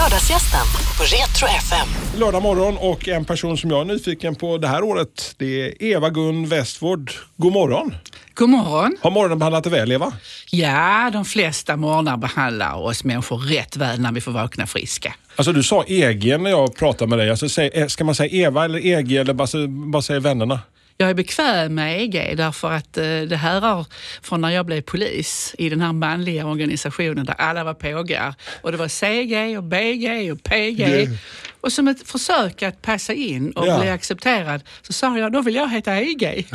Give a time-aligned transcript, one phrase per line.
[0.00, 0.66] Lördagsgästen
[0.98, 1.88] på Retro FM.
[2.20, 5.82] Lördag morgon och en person som jag är nyfiken på det här året det är
[5.82, 7.10] Eva-Gun Westward.
[7.36, 7.94] God morgon!
[8.34, 8.96] God morgon.
[9.00, 10.12] Har morgonen behandlat dig väl Eva?
[10.50, 15.14] Ja, de flesta morgnar behandlar oss människor rätt väl när vi får vakna friska.
[15.36, 17.30] Alltså du sa EG när jag pratade med dig.
[17.30, 20.60] Alltså, eh, ska man säga Eva eller EG eller bara, bara säga vännerna?
[21.00, 23.86] Jag är bekväm med EG därför att eh, det här är
[24.22, 28.34] från när jag blev polis i den här manliga organisationen där alla var pågar.
[28.62, 30.76] Och det var CG och BG och PG.
[30.86, 31.18] Det-
[31.60, 33.80] Och som ett försök att passa in och Ja.
[33.80, 36.46] bli accepterad så sa jag, då vill jag heta EG.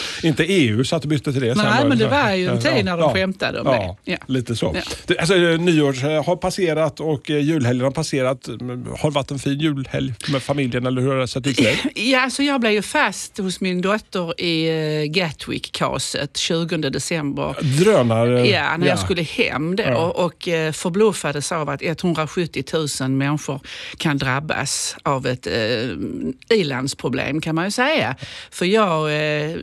[0.22, 1.54] Inte EU så att du bytte till det.
[1.54, 3.12] Nej, men det var ju en Ja, tid när de ja.
[3.14, 4.10] skämtade om ja, det.
[4.12, 4.18] Ja.
[4.26, 4.76] Lite så.
[5.06, 5.14] Ja.
[5.18, 8.48] Alltså, eh, nyårs eh, har passerat och eh, julhelgen har passerat.
[8.48, 11.60] Mm, Har det varit en fin julhelg med familjen eller hur har det sett ut?
[11.94, 14.68] Ja, så jag blev ju fast hos min dotter i
[15.08, 17.56] Gatwick-kaset 20 december.
[17.84, 18.26] Drönar...
[18.36, 22.64] eh, Ja, när jag skulle hem då, och, förbluffades av att 170
[23.00, 23.60] 000 människor
[23.96, 28.16] kan drabbas av ett eh, ilandsproblem kan man ju säga.
[28.50, 29.56] För jag eh,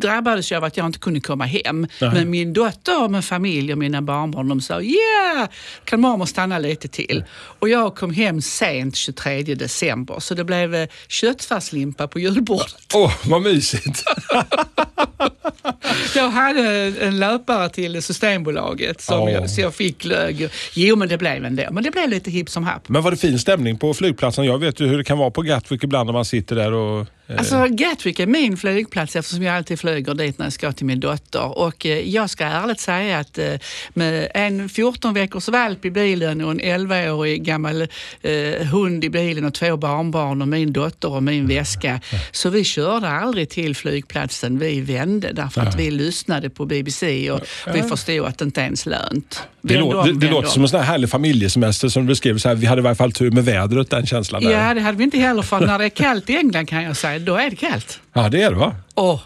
[0.00, 1.86] drabbades ju av att jag inte kunde komma hem.
[2.00, 2.10] Nej.
[2.14, 5.48] Men min dotter med familj och mina barnbarn de sa ja,
[5.84, 7.24] kan mormor stanna lite till?
[7.34, 12.76] Och jag kom hem sent 23 december så det blev eh, köttfärslimpa på julbordet.
[12.94, 14.02] Åh, vad mysigt!
[16.14, 19.30] Jag hade en löpare till Systembolaget som Ja.
[19.30, 20.48] jag, så jag fick glögg.
[20.74, 21.62] Jo, men det blev ändå.
[21.70, 22.88] Men det blev lite hipp som happ.
[22.88, 24.44] Men var det fin stämning på flygplatsen?
[24.44, 27.06] Jag vet ju hur det kan vara på Gatwick ibland när man sitter där och...
[27.38, 31.00] Alltså Gatwick är min flygplats eftersom jag alltid flyger dit när jag ska till min
[31.00, 31.58] dotter.
[31.58, 33.54] Och eh, jag ska ärligt säga att eh,
[33.94, 37.82] med en 14 veckors valp i bilen och en 11-årig gammal
[38.22, 42.00] eh, hund i bilen och två barnbarn och min dotter och min väska.
[42.32, 44.58] Så vi körde aldrig till flygplatsen.
[44.58, 47.40] Vi vände därför att vi lyssnade på BBC och
[47.74, 49.42] vi förstod att det inte ens lönt.
[49.62, 50.52] Det, Vänd lå- om, det, det låter om.
[50.52, 52.38] som en sån här härlig familjesemester som du beskrev.
[52.38, 54.42] Så här, vi hade i varje fall tur med vädret, den känslan.
[54.42, 54.50] Där.
[54.50, 56.96] Ja, det hade vi inte heller för när det är kallt i England kan jag
[56.96, 58.00] säga, då är det kallt.
[58.12, 58.74] ja, det är det va?
[58.94, 59.20] Åh,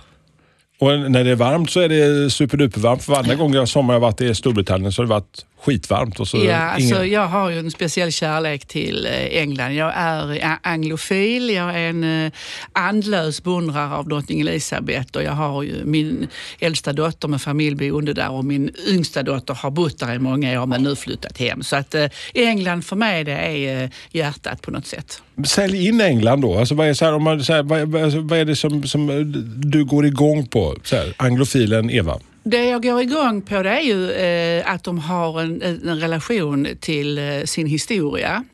[0.80, 3.02] Och när det är varmt så är det superdupervarmt.
[3.04, 6.20] För varje gång jag sommar jag varit i Storbritannien så har det varit skitvarmt.
[6.20, 6.60] Och så Ja, ingen...
[6.62, 9.72] alltså, jag har ju en speciell kärlek till eh, England.
[9.74, 12.32] Jag är a- anglofil, jag är en eh,
[12.72, 18.30] andlös beundrare av drottning Elizabeth och jag har ju min äldsta dotter med familjboende där
[18.30, 21.62] och min yngsta dotter har bott där i många år men nu flyttat hem.
[21.62, 25.22] Så att eh, England för mig det är eh, hjärtat på något sätt.
[25.46, 26.58] Sälj in England då.
[26.58, 28.56] Alltså, vad, är så här, om man, så här, vad, vad, alltså, vad är det
[28.56, 30.76] som, som du går igång på?
[30.84, 32.18] Så här, anglofilen Eva.
[32.46, 36.68] Det jag går igång på det är ju eh, att de har en, en relation
[36.80, 38.44] till eh, sin historia.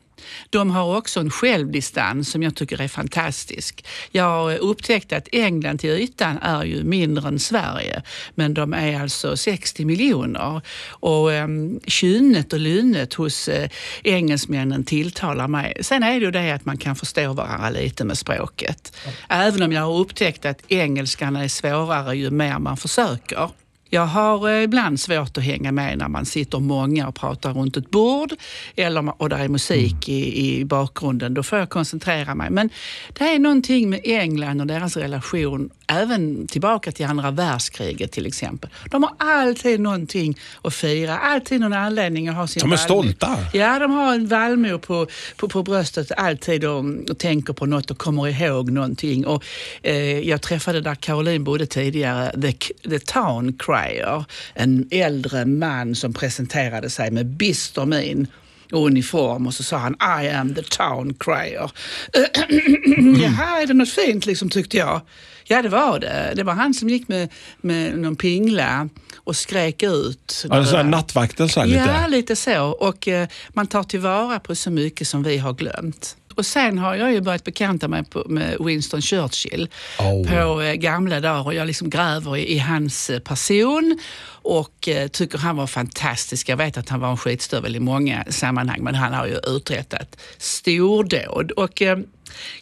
[0.49, 3.85] De har också en självdistans som jag tycker är fantastisk.
[4.11, 8.01] Jag upptäckte att England till ytan är ju mindre än Sverige,
[8.35, 10.61] men de är alltså 60 miljoner.
[10.89, 13.67] Och um, kynnet och lynnet hos uh,
[14.03, 15.77] engelsmännen tilltalar mig.
[15.81, 18.97] Sen är det ju det att man kan förstå varandra lite med språket.
[19.29, 23.49] Även om jag har upptäckt att engelskan är svårare ju mer man försöker.
[23.93, 27.77] Jag har eh, ibland svårt att hänga med när man sitter många och pratar runt
[27.77, 28.33] ett bord
[28.75, 31.33] eller, och det är musik i, i bakgrunden.
[31.33, 32.49] Då får jag koncentrera mig.
[32.49, 32.69] Men
[33.13, 38.69] det är någonting med England och deras relation, även tillbaka till andra världskriget till exempel.
[38.85, 43.37] De har alltid någonting att fira, alltid någon anledning att ha sin De är stolta.
[43.53, 47.91] Ja, de har en vallmo på, på, på bröstet alltid och, och tänker på något
[47.91, 49.25] och kommer ihåg någonting.
[49.25, 49.43] Och,
[49.81, 52.53] eh, jag träffade där Caroline bodde tidigare, the,
[52.89, 54.25] the Town Crier.
[54.53, 58.27] En äldre man som presenterade sig med bister min
[58.71, 61.71] och uniform och så sa han I am the town crier.
[63.21, 65.01] Jaha, är det något fint liksom tyckte jag.
[65.43, 66.33] Ja det var det.
[66.35, 67.29] Det var han som gick med,
[67.61, 70.45] med någon pingla och skrek ut.
[70.49, 71.79] Alltså, så här, nattvakten så här, lite.
[71.79, 72.65] Ja, lite så.
[72.65, 76.17] Och eh, man tar tillvara på så mycket som vi har glömt.
[76.35, 79.69] Och sen har jag ju börjat bekanta mig med Winston Churchill
[79.99, 80.29] Oh.
[80.29, 83.99] på eh, gamla dagar och jag liksom gräver i, i hans eh, person
[84.43, 86.49] och eh, tycker han var fantastisk.
[86.49, 90.17] Jag vet att han var en skitstövel i många sammanhang men han har ju uträttat
[90.37, 91.51] stordåd.
[91.51, 91.97] Och, eh,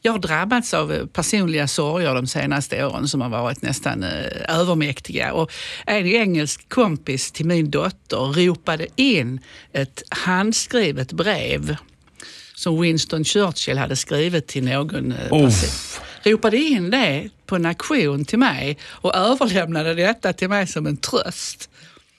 [0.01, 4.59] jag har drabbats av eh, personliga sorger de senaste åren som har varit nästan eh,
[4.59, 5.33] övermäktiga.
[5.33, 5.51] Och
[5.85, 9.39] en engelsk kompis till min dotter ropade in
[9.73, 11.75] ett handskrivet brev
[12.59, 15.45] som Winston Churchill hade skrivit till någon eh, Oh.
[15.45, 16.03] person.
[16.23, 20.97] Ropade in det på en auktion till mig och överlämnade detta till mig som en
[20.97, 21.69] tröst.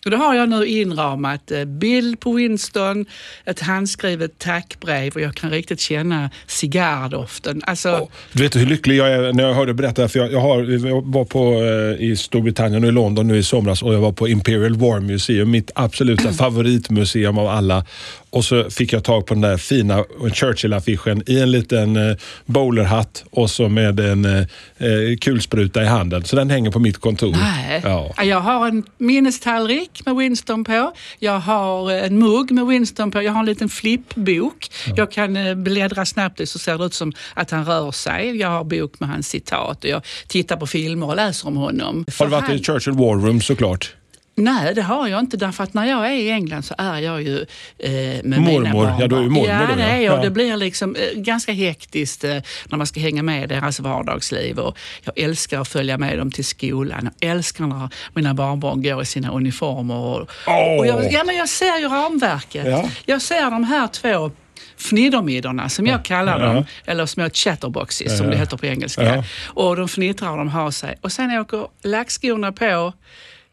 [0.04, 3.06] Och då har jag nu inramat eh, bild på Winston,
[3.44, 7.62] ett handskrivet tackbrev och jag kan riktigt känna cigarrdoften.
[7.66, 10.08] Alltså, Du vet hur lycklig jag är när jag hörde berätta.
[10.08, 13.42] För jag, jag, har, jag var på, eh, i Storbritannien och i London nu i
[13.42, 17.84] somras och jag var på Imperial War Museum, mitt absoluta favoritmuseum av alla.
[18.30, 22.16] Och så fick jag tag på den där fina Churchill-affischen i en liten eh,
[22.46, 24.40] bowlerhatt och så med en eh,
[24.78, 26.24] eh, kulspruta i handen.
[26.24, 27.30] Så den hänger på mitt kontor.
[27.32, 27.80] Nej.
[27.84, 28.24] Ja.
[28.24, 30.92] Jag har en minnestallrik med Winston på.
[31.18, 33.22] Jag har en mugg med Winston på.
[33.22, 34.70] Jag har en liten flippbok.
[34.96, 38.36] Jag kan bläddra snabbt i så ser det ut som att han rör sig.
[38.36, 42.04] Jag har bok med hans citat och jag tittar på filmer och läser om honom.
[42.18, 42.56] Har du varit han...
[42.56, 43.94] i Churchill War Room såklart?
[44.34, 45.36] Nej, det har jag inte.
[45.36, 47.38] Därför att när jag är i England så är jag ju
[47.78, 48.72] eh, med mina Mormor.
[48.72, 49.00] barn.
[49.00, 49.88] Ja, du är ju mormor Ja, då, det ja.
[49.88, 50.18] är jag.
[50.18, 50.22] Ja.
[50.22, 52.30] Det blir liksom eh, ganska hektiskt eh,
[52.66, 54.58] när man ska hänga med i deras vardagsliv.
[54.58, 57.10] Och jag älskar att följa med dem till skolan.
[57.20, 59.94] Jag älskar när mina barnbarn går i sina uniformer.
[59.96, 60.78] Och, Åh!
[60.78, 62.66] och jag, ja, men jag ser ju ramverket.
[62.66, 62.88] Ja.
[63.04, 64.30] Jag ser de här två
[64.78, 66.52] fniddermiddorna som jag kallar Ja.
[66.52, 69.24] dem, eller små chatterboxes som det heter på engelska.
[69.46, 70.98] Och de fnittrar och de har sig.
[71.00, 72.92] Och sen åker lackskorna på,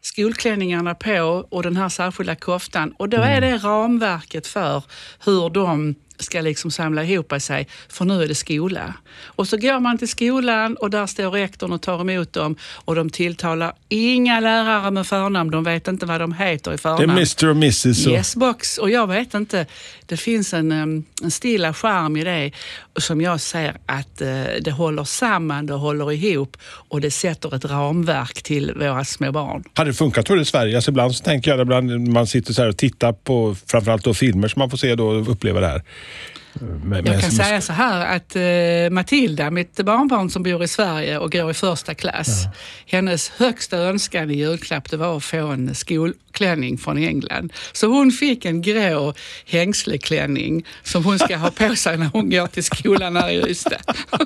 [0.00, 2.92] skolklänningarna på och den här särskilda koftan.
[2.98, 3.28] Och då Mm.
[3.36, 4.82] är det ramverket för
[5.24, 8.94] hur de ska liksom samla ihop sig, för nu är det skola.
[9.24, 12.94] Och så går man till skolan och där står rektorn och tar emot dem och
[12.94, 17.10] de tilltalar inga lärare med förnamn, de vet inte vad de heter i Det förnamn.
[17.10, 18.06] är Mr och Mrs.
[18.06, 19.66] och- Yes box och jag vet inte,
[20.06, 20.72] det finns en,
[21.22, 22.50] en stilla charm i det
[23.00, 24.28] som jag ser att eh,
[24.60, 29.64] det håller samman, det håller ihop och det sätter ett ramverk till våra små barn.
[29.74, 30.76] Hade det funkat tror du i Sverige?
[30.76, 34.14] Alltså ibland så tänker jag, ibland man sitter så här och tittar på framförallt då
[34.14, 35.82] filmer som man får se då och uppleva det här.
[36.84, 41.18] Med, Jag kan säga så här att eh, Matilda, mitt barnbarn som bor i Sverige
[41.18, 42.44] och går i första klass,
[42.86, 47.52] hennes högsta önskan i julklapp det var att få en skolklänning från England.
[47.72, 49.14] Så hon fick en grå
[49.46, 53.80] hängsleklänning som hon ska ha på sig när hon går till skolan här i Ystad.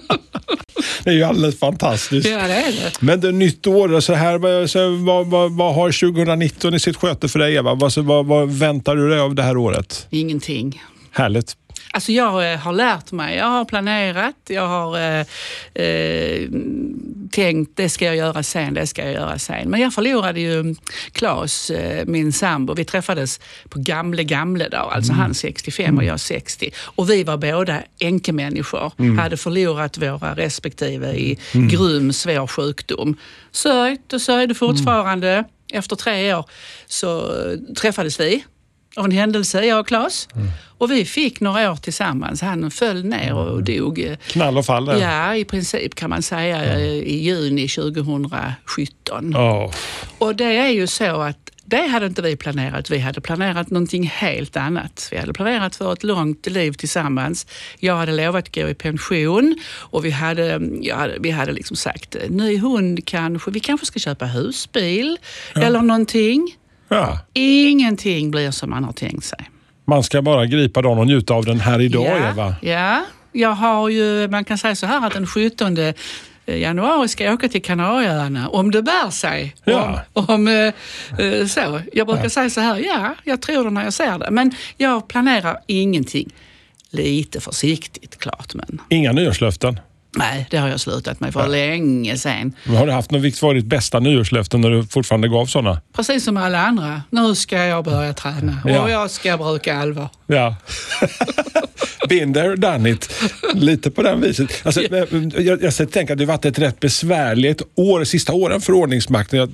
[1.04, 2.28] Det är ju alldeles fantastiskt.
[2.28, 2.92] Ja, det är det.
[3.00, 6.96] Men det är nytt år, så här, så vad, vad, vad har 2019 i sitt
[6.96, 7.74] sköte för dig Eva?
[7.74, 10.06] Vad, vad, vad väntar du dig av det här året?
[10.10, 10.82] Ingenting.
[11.10, 11.56] Härligt.
[11.94, 15.26] Alltså jag eh, har lärt mig, jag har planerat, jag har eh,
[15.84, 16.48] eh,
[17.30, 19.70] tänkt det ska jag göra sen, det ska jag göra sen.
[19.70, 20.74] Men jag förlorade ju
[21.12, 22.74] Claes, eh, min sambo.
[22.74, 26.70] Vi träffades på gamle gamle dag, alltså han 65 och jag 60.
[26.84, 33.16] Och vi var båda änkemänniskor, hade förlorat våra respektive i grym svår sjukdom.
[33.50, 35.44] Sörjt och sörjde fortfarande.
[35.72, 36.44] Efter tre år
[36.86, 38.44] så eh, träffades vi
[38.96, 40.28] av en händelse, jag och Claes.
[40.78, 42.40] Och vi fick några år tillsammans.
[42.42, 43.98] Han föll ner och dog.
[43.98, 45.00] eh, Knall och fall där.
[45.00, 49.30] Ja, i princip kan man säga eh, i juni 2017.
[49.34, 49.72] Ja.
[50.18, 52.90] Och det är ju så att det hade inte vi planerat.
[52.90, 55.08] Vi hade planerat någonting helt annat.
[55.10, 57.46] Vi hade planerat för ett långt liv tillsammans.
[57.78, 60.52] Jag hade lovat att gå i pension och vi hade,
[60.94, 63.50] hade, vi hade liksom sagt eh, ny hund kanske.
[63.50, 65.18] Vi kanske ska köpa husbil
[65.54, 66.56] eller någonting.
[66.94, 67.18] Ja.
[67.32, 69.50] Ingenting blir som man har tänkt sig.
[69.84, 72.54] Man ska bara gripa dagen och njuta av den här idag ja, Eva.
[72.62, 75.76] Ja, jag har ju, man kan säga så här att den 17
[76.46, 79.54] januari ska jag åka till Kanarieöarna om det bär sig.
[79.64, 80.00] Ja.
[80.12, 81.80] Om, om, eh, eh, så.
[81.92, 84.30] Jag brukar säga så här, ja, jag tror det när jag ser det.
[84.30, 86.30] Men jag planerar ingenting.
[86.90, 89.80] Lite försiktigt klart, men Inga nyårslöften.
[90.16, 92.52] Nej, det har jag slutat med för länge sedan.
[92.64, 95.80] Men Har du haft något, vilket var ditt bästa nyårslöften när du fortfarande gav sådana?
[95.92, 97.02] Precis som alla andra.
[97.10, 98.82] Nu ska jag börja träna Ja.
[98.82, 100.08] och jag ska bruka allvar.
[100.26, 100.56] Ja.
[102.08, 103.12] Been there, done it.
[103.54, 104.62] Lite på den viset.
[104.66, 104.82] Alltså,
[105.38, 109.38] jag, jag tänker att det har varit ett rätt besvärligt år, sista åren för ordningsmakten.
[109.38, 109.50] Jag,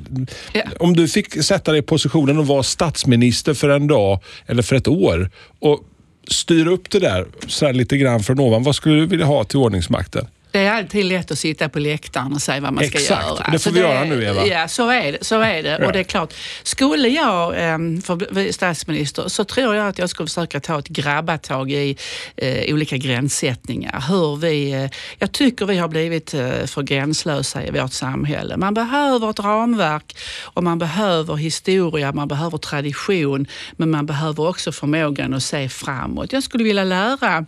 [0.53, 0.63] Ja.
[0.81, 4.77] Om du fick sätta dig i positionen och vara statsminister för en dag eller för
[4.77, 5.81] ett år och
[6.29, 8.63] styra upp det där så lite grann från ovan.
[8.63, 10.27] Vad skulle du vilja ha till ordningsmakten?
[10.51, 13.27] Det är alltid lätt att sitta på läktaren och säga vad man ska Exakt.
[13.27, 13.51] göra.
[13.53, 14.47] Det får vi göra nu, Eva.
[14.47, 15.25] Ja, så är det.
[15.25, 15.79] Så är det.
[15.81, 15.87] Ja.
[15.87, 20.11] Och det är klart, skulle jag eh, få bli statsminister så tror jag att jag
[20.11, 21.97] skulle försöka ta ett grabbatag i
[22.37, 24.05] eh, olika gränssättningar.
[24.09, 28.57] Hur vi, eh, jag tycker vi har blivit eh, för gränslösa i vårt samhälle.
[28.57, 34.73] Man behöver ett ramverk och man behöver historia, man behöver tradition, men man behöver också
[34.73, 36.33] förmågan att se framåt.
[36.33, 37.47] Jag skulle vilja lära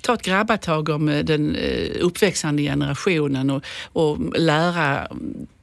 [0.00, 5.08] ta ett grabbatag om eh, den eh, uppväxande generationen och, och lära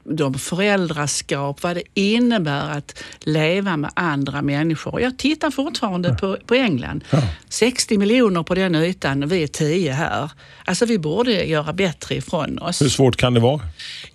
[0.09, 5.01] de föräldraskap, vad det innebär att leva med andra människor.
[5.01, 7.03] Jag tittar fortfarande på, på England.
[7.49, 10.31] 60 miljoner på den ytan, vi är 10 här.
[10.65, 12.81] Alltså vi borde göra bättre ifrån oss.
[12.81, 13.61] Hur svårt kan det vara?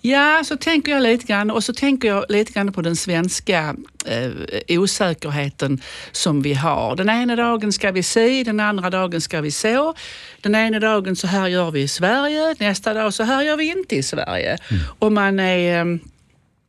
[0.05, 3.75] Ja, så tänker jag lite grann och så tänker jag lite grann på den svenska
[4.05, 5.81] eh, osäkerheten
[6.11, 6.95] som vi har.
[6.95, 9.93] Den ena dagen ska vi si, den andra dagen ska vi så.
[10.41, 13.65] Den ena dagen så här gör vi i Sverige, nästa dag så här gör vi
[13.65, 14.57] inte i Sverige.
[14.69, 14.83] Mm.
[14.99, 15.79] Och man är...
[15.79, 15.97] eh,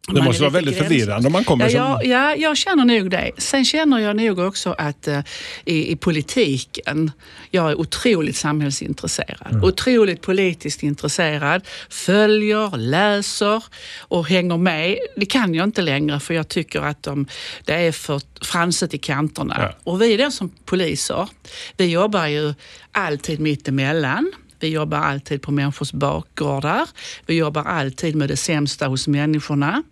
[0.06, 1.00] Det måste vara väldigt gränslös.
[1.00, 1.78] förvirrande om man kommer ja, som...
[1.78, 3.30] jag, ja, jag känner nog det.
[3.38, 5.20] Sen känner jag nog också att eh,
[5.64, 7.10] i, i politiken,
[7.50, 9.52] jag är otroligt samhällsintresserad.
[9.52, 9.64] Mm.
[9.64, 11.62] Otroligt politiskt intresserad.
[11.88, 13.64] Följer, läser
[13.98, 14.98] och hänger med.
[15.16, 17.26] Det kan jag inte längre för jag tycker att de,
[17.64, 19.56] det är för fransigt i kanterna.
[19.58, 19.74] Ja.
[19.84, 21.28] Och vi då som poliser,
[21.76, 22.54] vi jobbar ju
[22.92, 24.32] alltid mitt emellan.
[24.60, 26.88] Vi jobbar alltid på människors bakgårdar.
[27.26, 29.82] Vi jobbar alltid med det sämsta hos människorna.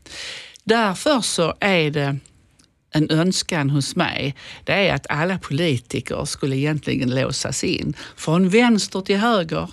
[0.64, 2.16] Därför så är det
[2.94, 7.94] en önskan hos mig, det är att alla politiker skulle egentligen låsas in.
[8.16, 9.68] Från vänster till höger.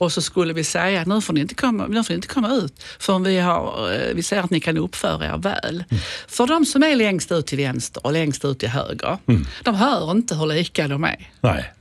[0.00, 2.28] Och så skulle vi säga att nu får ni inte komma, nu får ni inte
[2.28, 5.84] komma ut förrän vi, har, eh, vi ser att ni kan uppföra er väl.
[6.28, 9.18] För de som är längst ut till vänster och längst ut till höger,
[9.64, 11.30] de hör inte hur lika de är.
[11.40, 11.72] Nej.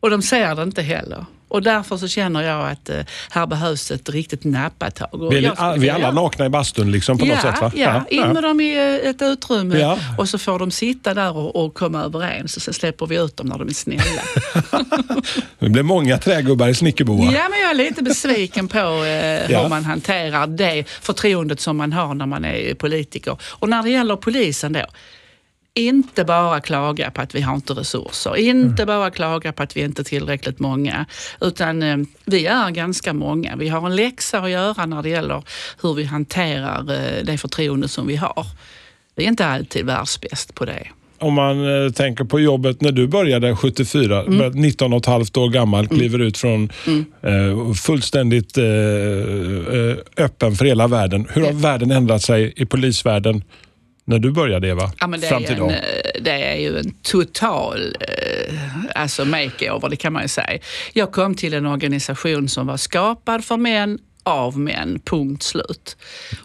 [0.00, 1.24] Och de ser det inte heller.
[1.50, 5.28] Och därför så känner jag att eh, här behövs ett riktigt nappatag.
[5.30, 7.72] Vi är, skulle vi alla nakna i bastun liksom på ja, något sätt va?
[7.74, 9.98] Ja, in med dem i eh, ett utrymme Ja.
[10.18, 13.36] och så får de sitta där och, och komma överens och sen släpper vi ut
[13.36, 14.22] dem när de är snälla.
[15.58, 17.24] Det blir många trägubbar i Snickerboa.
[17.32, 19.62] ja, men jag är lite besviken på eh, Ja.
[19.62, 23.38] hur man hanterar det förtroendet som man har när man är politiker.
[23.44, 24.84] Och när det gäller polisen då,
[25.74, 29.80] inte bara klaga på att vi har inte resurser, inte bara klaga på att vi
[29.80, 31.06] inte är tillräckligt många,
[31.40, 33.56] utan eh, vi är ganska många.
[33.56, 35.42] Vi har en läxa att göra när det gäller
[35.82, 38.46] hur vi hanterar eh, det förtroende som vi har.
[39.16, 40.86] Vi är inte alltid världsbäst på det.
[41.18, 44.38] Om man eh, tänker på jobbet när du började 74, Mm.
[44.38, 46.70] var 19 och ett halvt år gammal, kliver ut från
[47.22, 51.26] eh, fullständigt eh, eh, öppen för hela världen.
[51.32, 53.42] Hur har världen ändrat sig i polisvärlden
[54.10, 54.92] när du började Eva?
[55.00, 55.70] Ja, det, Fram är till en, idag?
[55.70, 58.54] eh, det är ju en total eh,
[58.94, 60.58] alltså makeover, det kan man ju säga.
[60.92, 65.96] Jag kom till en organisation som var skapad för män av män, punkt slut.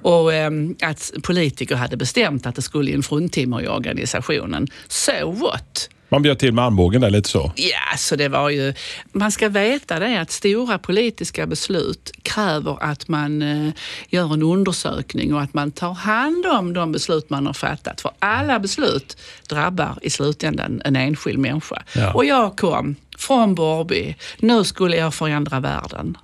[0.02, 4.68] Och eh, att politiker hade bestämt att det skulle in fruntimmer i organisationen.
[4.88, 5.90] So what?
[6.16, 7.52] Man bjöd till med armbågen där lite så.
[7.56, 8.74] Ja, så det var ju...
[9.12, 13.74] Man ska veta det att stora politiska beslut kräver att man eh,
[14.10, 18.02] gör en undersökning och att man tar hand om de beslut man har fattat.
[18.02, 19.18] För alla beslut
[19.50, 21.84] drabbar i slutändan en enskild människa.
[21.96, 22.14] Ja.
[22.14, 24.16] Och jag kom från Borby.
[24.38, 26.18] Nu skulle jag förändra världen.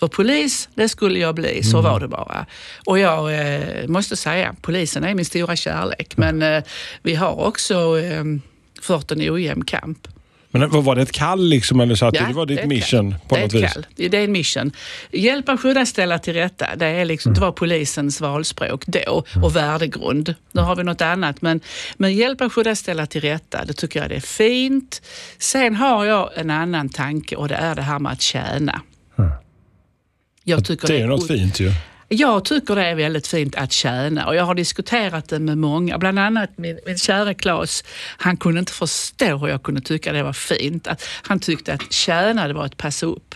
[0.00, 1.62] För polis, det skulle jag bli.
[1.62, 2.46] Så var det bara.
[2.86, 6.16] Och jag eh, måste säga, polisen är min stora kärlek.
[6.16, 6.62] Men eh,
[7.02, 8.24] vi har också eh,
[8.84, 10.08] fört en ojämn kamp.
[10.54, 11.80] Men var det ett kall liksom?
[11.80, 13.20] Eller så att Ja, det var det är ditt mission kall.
[13.28, 13.72] på det är något vis?
[13.72, 13.86] kall.
[13.96, 14.72] Det är en mission.
[15.12, 16.66] Hjälpa, skydda, ställa till rätta.
[16.76, 20.34] Det, är liksom, det var polisens valspråk då och värdegrund.
[20.52, 21.42] Nu har vi något annat.
[21.42, 21.60] Men,
[21.96, 23.64] men hjälpa, skydda, ställa till rätta.
[23.64, 25.02] Det tycker jag det är fint.
[25.38, 28.80] Sen har jag en annan tanke och det är det här med att tjäna.
[30.44, 31.72] Jag tycker Det är ju något fint ju.
[32.12, 35.98] Jag tycker det är väldigt fint att tjäna och jag har diskuterat det med många,
[35.98, 37.84] bland annat min, min kära Claes.
[38.16, 40.86] Han kunde inte förstå hur jag kunde tycka det var fint.
[40.86, 43.34] Att han tyckte att tjäna det var att passa upp.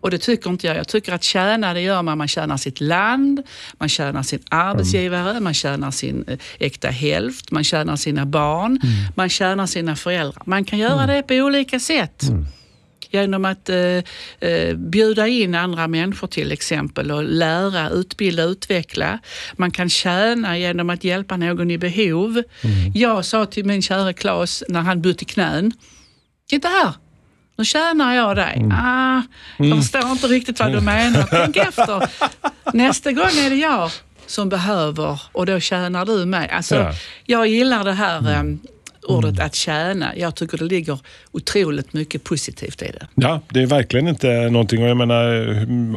[0.00, 0.76] Och det tycker inte jag.
[0.76, 2.18] Jag tycker att tjäna det gör man.
[2.18, 3.42] Man tjänar sitt land,
[3.78, 8.80] man tjänar sin arbetsgivare, man tjänar sin eh, äkta hälft, man tjänar sina barn,
[9.14, 10.42] man tjänar sina föräldrar.
[10.46, 12.24] Man kan göra det på olika sätt
[13.14, 13.76] genom att eh,
[14.50, 19.18] eh, bjuda in andra människor till exempel och lära, utbilda, utveckla.
[19.56, 22.42] Man kan tjäna genom att hjälpa någon i behov.
[22.94, 25.72] Jag sa till min kära Claes när han bytte knän,
[26.48, 26.92] titta här,
[27.58, 28.64] nu tjänar jag dig.
[28.72, 29.22] Ah,
[29.58, 31.26] jag förstår inte riktigt vad du menar.
[31.30, 32.08] Tänk efter.
[32.72, 33.90] Nästa gång är det jag
[34.26, 36.48] som behöver och då tjänar du mig.
[36.50, 36.92] Alltså, Ja.
[37.26, 38.42] Jag gillar det här eh,
[39.06, 40.16] ordet att tjäna.
[40.16, 40.98] Jag tycker det ligger
[41.32, 43.06] otroligt mycket positivt i det.
[43.14, 44.82] Ja, det är verkligen inte någonting.
[44.82, 45.24] Och jag menar,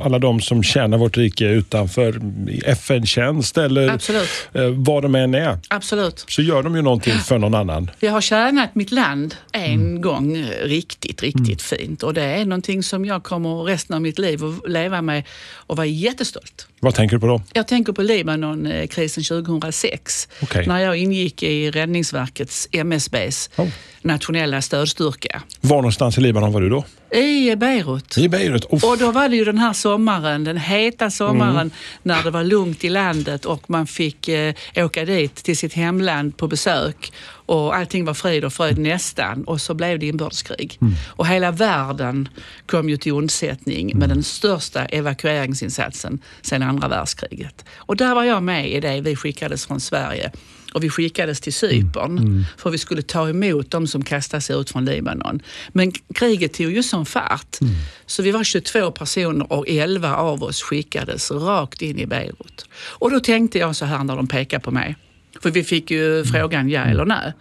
[0.05, 2.21] alla de som tjänar vårt rike utanför
[2.65, 4.29] FN-tjänst eller Absolut.
[4.53, 6.25] eh, vad de än är, Absolut.
[6.27, 7.91] så gör de ju någonting för någon annan.
[7.99, 12.03] Jag har tjänat mitt land en gång eh, riktigt, riktigt fint.
[12.03, 15.23] Och det är någonting som jag kommer resten av mitt liv att leva med
[15.55, 16.67] och vara jättestolt.
[16.79, 17.41] Vad tänker du på då?
[17.53, 20.67] Jag tänker på Libanon-krisen 2006 Okej.
[20.67, 23.67] när jag ingick i Räddningsverkets, MSBs, Oh.
[24.01, 25.41] nationella stödstyrka.
[25.61, 26.83] Var någonstans i Libanon var du då?
[27.11, 28.17] I Beirut.
[28.17, 28.65] I Beirut.
[28.71, 28.83] Uff.
[28.83, 31.71] Och då var det ju den här sommaren, den heta sommaren Mm.
[32.03, 36.37] när det var lugnt i landet och man fick eh, åka dit till sitt hemland
[36.37, 40.77] på besök och allting var frid och fröjd nästan och så blev det inbördeskrig.
[40.81, 40.93] Mm.
[41.07, 42.29] Och hela världen
[42.65, 47.65] kom ju till undsättning med den största evakueringsinsatsen sedan andra världskriget.
[47.77, 50.31] Och där var jag med i det, vi skickades från Sverige.
[50.77, 54.85] Och vi skickades till Cypern för vi skulle ta emot de som kastades ut från
[54.85, 55.39] Libanon.
[55.69, 57.57] Men kriget tog ju sån fart
[58.05, 62.65] så vi var 22 personer och 11 av oss skickades rakt in i Beirut.
[62.99, 64.95] Och då tänkte jag så här när de pekade på mig.
[65.41, 67.33] För vi fick ju frågan ja eller nej.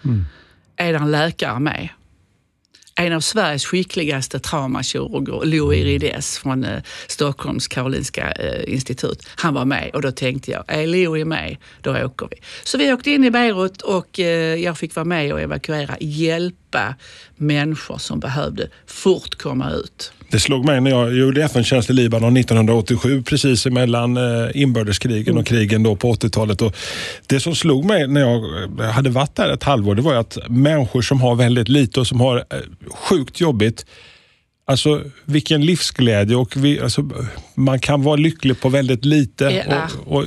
[0.76, 1.88] Är det en läkare med?
[2.98, 9.64] En av Sveriges skickligaste traumakirurger, Louis Rides från eh, Stockholms Karolinska eh, institut, han var
[9.64, 12.36] med och då tänkte jag, är Louis med, då åker vi.
[12.64, 16.94] Så vi åkte in i Beirut och eh, jag fick vara med och evakuera, hjälpa
[17.36, 20.12] människor som behövde fort komma ut.
[20.30, 25.46] Det slog mig när jag gjorde FN-tjänst i Libanon 1987, precis emellan eh, inbördeskrigen och
[25.46, 26.62] krigen då på 80-talet.
[26.62, 26.76] Och
[27.26, 28.44] det som slog mig när jag
[28.80, 32.06] eh, hade varit där ett halvår, det var att människor som har väldigt lite och
[32.06, 32.58] som har eh,
[32.90, 33.86] sjukt jobbigt,
[34.68, 37.10] Alltså vilken livsglädje och vi, alltså,
[37.54, 39.88] man kan vara lycklig på väldigt lite Ja.
[40.06, 40.24] och, och,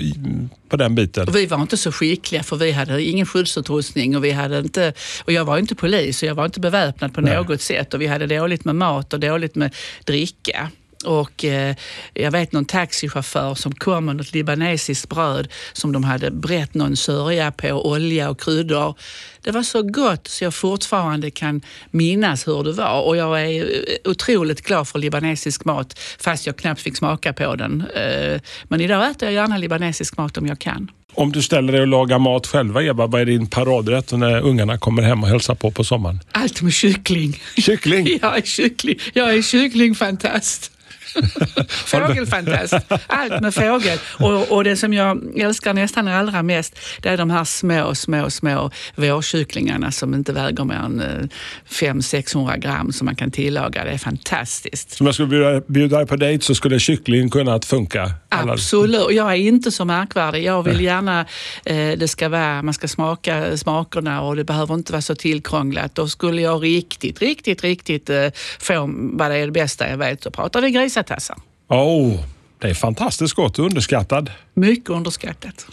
[0.70, 1.28] på den biten.
[1.28, 4.94] Och vi var inte så skickliga för vi hade ingen skyddsutrustning och, vi hade inte,
[5.26, 7.36] och jag var inte polis och jag var inte beväpnad på Nej.
[7.36, 10.70] något sätt och vi hade dåligt med mat och dåligt med dricka.
[11.06, 11.76] Och eh,
[12.14, 16.96] jag vet någon taxichaufför som kom med något libanesiskt bröd som de hade brett någon
[16.96, 18.96] sörja på, olja och kryddor.
[19.42, 23.64] Det var så gott så jag fortfarande kan minnas hur det var och jag är
[23.64, 27.84] eh, otroligt glad för libanesisk mat fast jag knappt fick smaka på den.
[27.96, 30.92] Eh, Men idag äter jag gärna libanesisk mat om jag kan.
[31.14, 34.78] Om du ställer dig och lagar mat själva, Eva, vad är din paradrätt när ungarna
[34.78, 36.20] kommer hem och hälsar på på sommaren?
[36.32, 37.42] Allt med kyckling.
[37.58, 38.08] Kyckling!
[38.22, 39.00] Jag är, kyckling.
[39.14, 40.72] Jag är kycklingfantast.
[41.70, 42.74] Fågelfantast.
[43.08, 43.98] Allt med fågel.
[44.20, 48.30] Och, och det som jag älskar nästan allra mest, det är de här små, små,
[48.30, 51.30] små vårkycklingarna som inte väger mer än
[51.70, 53.84] 500-600 gram som man kan tillaga.
[53.84, 54.98] Det är fantastiskt.
[55.02, 58.12] Om jag skulle bjuda, bjuda dig på dejt så skulle kyckling kunna funka.
[58.30, 59.12] Alla- Absolut.
[59.12, 60.44] Jag är inte så märkvärdig.
[60.44, 61.26] Jag vill gärna
[61.66, 65.96] eh, det ska vara, man ska smaka smakerna och det behöver inte vara så tillkrånglat.
[65.96, 68.28] Då skulle jag riktigt, riktigt, riktigt eh,
[68.60, 71.38] få vad det är det bästa jag vet så pratar vi grisatassar.
[71.70, 72.20] Oh,
[72.62, 74.32] det är fantastiskt gott och underskattad.
[74.54, 75.66] Mycket underskattat.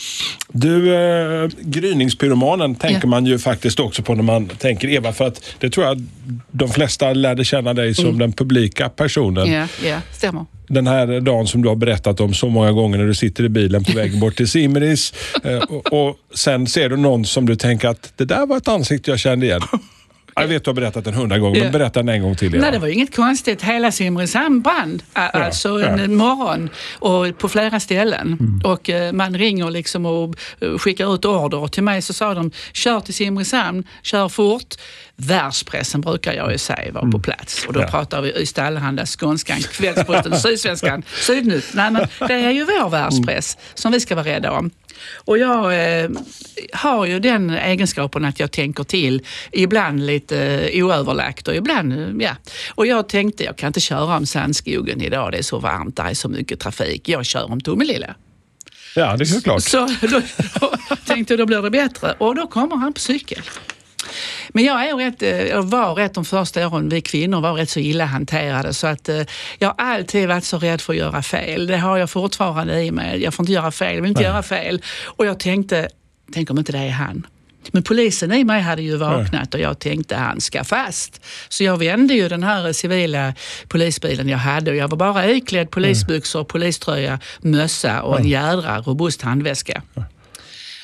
[0.49, 3.06] Du, eh, gryningspyromanen tänker Ja.
[3.09, 6.04] man ju faktiskt också på när man tänker Eva, för att det tror jag
[6.50, 9.53] de flesta lärde känna dig som den publika personen.
[9.53, 10.46] Ja, ja, stämmer.
[10.68, 13.48] Den här dagen som du har berättat om så många gånger när du sitter i
[13.48, 17.57] bilen på vägen bort till Simris eh, och, och sen ser du någon som du
[17.57, 19.61] tänker att det där var ett ansikte jag kände igen.
[20.40, 21.62] Jag vet du har berättat den hundra gånger, Ja.
[21.62, 22.55] men berätta den en gång till.
[22.55, 22.62] Eva.
[22.62, 23.62] Nej, det var inget konstigt.
[23.62, 25.01] Hela Simrishamn brann.
[25.12, 25.87] Alltså ja.
[25.87, 28.61] en morgon och på flera ställen.
[28.64, 31.59] Och eh, man ringer liksom och eh, skickar ut order.
[31.59, 34.75] Och till mig så sa de, kör till Simrishamn, kör fort.
[35.16, 37.64] Världspressen brukar jag ju säga var på plats.
[37.66, 37.87] Och då Ja.
[37.87, 41.64] pratar vi Ystad Allehanda, Skånskan, Kvällsposten, Sydsvenskan, Sydnytt.
[41.75, 44.70] Nej, men det är ju vår världspress som vi ska vara rädda om.
[45.14, 46.11] Och jag eh,
[46.73, 52.27] har ju den egenskapen att jag tänker till, ibland lite eh, oöverlagt och ibland, eh,
[52.27, 52.37] ja.
[52.75, 56.03] Och jag tänkte, jag kan inte köra om Sandskogen idag, det är så varmt, det
[56.03, 57.09] är så mycket trafik.
[57.09, 58.14] Jag kör om Tomelilla.
[58.95, 59.62] Ja, det är klart.
[59.62, 60.21] Så då
[61.07, 62.14] tänkte jag, då blir det bättre.
[62.19, 63.42] Och då kommer han på cykel.
[64.49, 67.71] Men jag är rätt, eh, jag var rätt de första åren, vi kvinnor var rätt
[67.71, 69.23] så illa hanterade så att eh,
[69.59, 71.66] jag har alltid varit så rädd för att göra fel.
[71.66, 73.23] Det har jag fortfarande i mig.
[73.23, 74.31] Jag får inte göra fel, jag vill inte Nej.
[74.31, 74.83] göra fel.
[75.05, 75.88] Och jag tänkte,
[76.33, 77.27] tänk om inte det är han.
[77.73, 81.21] Men polisen i mig hade ju vaknat och jag tänkte han ska fast.
[81.49, 83.35] Så jag vände ju den här civila
[83.69, 89.23] polisbilen jag hade och jag var bara iklädd polisbyxor, poliströja, mössa och en jädra robust
[89.23, 89.83] handväska.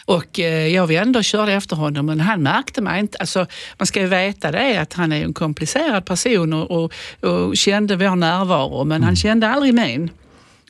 [0.05, 3.19] Och eh, jag vände och körde efter honom men han märkte mig inte.
[3.19, 3.47] Alltså,
[3.79, 6.93] man ska ju veta det att han är en komplicerad person och, och,
[7.31, 10.11] och kände vår närvaro men han kände aldrig min.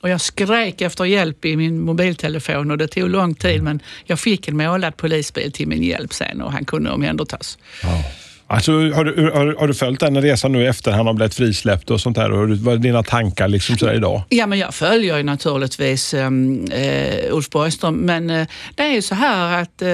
[0.01, 4.21] Och jag skrek efter hjälp i min mobiltelefon och det tog lång tid men jag
[4.21, 7.59] fick en målad polisbil till min hjälp sen och han kunde omhändertas.
[7.83, 8.05] Ja.
[8.53, 11.91] Alltså, har, du, har, har du följt den resan nu efter han har blivit frisläppt
[11.91, 12.33] och sånt där?
[12.33, 14.23] Och vad är dina tankar liksom sådär idag?
[14.29, 19.03] Ja, men jag följer ju naturligtvis um, eh, Ulf Borgström, men eh, det är ju
[19.03, 19.88] så här att eh,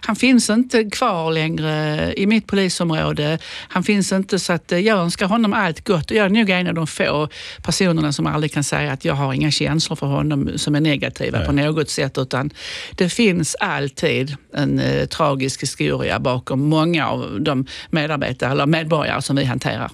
[0.00, 3.38] han finns inte kvar längre i mitt polisområde.
[3.68, 6.50] Han finns inte så att eh, jag önskar honom allt gott och jag är nog
[6.50, 7.28] en av de få
[7.62, 11.44] personerna som aldrig kan säga att jag har inga känslor för honom som är negativa
[11.44, 12.50] på något sätt, utan
[12.96, 17.59] det finns alltid en eh, tragisk historia bakom många av de
[17.90, 19.90] medarbetare eller medborgare som vi hanterar.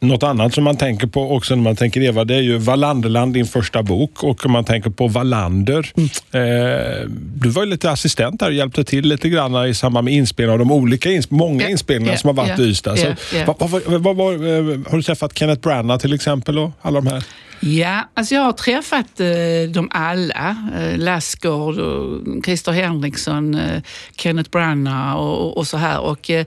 [0.00, 3.34] Något annat som man tänker på också när man tänker Eva, det är ju Wallanderland,
[3.34, 4.22] din första bok.
[4.22, 5.92] Och om man tänker på Wallander.
[5.96, 6.08] Mm.
[6.32, 10.14] Eh, du var ju lite assistent där och hjälpte till lite grann i samband med
[10.14, 12.98] inspelning av de olika, många yeah, inspelningar yeah, som har varit yeah, i Ystad.
[12.98, 13.16] Yeah.
[13.46, 17.06] Vad, vad, vad, vad, eh, har du träffat Kenneth Branagh till exempel och alla de
[17.06, 17.24] här?
[17.60, 20.56] Ja, alltså jag har träffat eh, dem alla.
[20.78, 23.82] Eh, Lassgård, och Christer Henriksson, eh,
[24.16, 26.00] Kenneth Branagh och, och, så här.
[26.00, 26.46] Och, eh,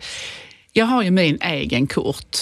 [0.74, 2.38] jag har ju min egen kort.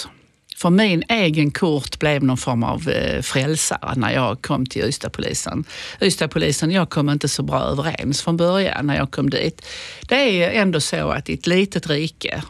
[0.58, 5.63] För min egen kort blev någon form av eh, frälsare när jag kom till Ystadpolisen.
[6.01, 9.65] Ystadpolisen och jag kom inte så bra överens från början när jag kom dit.
[10.08, 12.43] Det är ändå så att i ett litet rike